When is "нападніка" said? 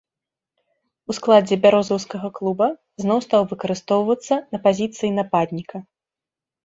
5.23-5.77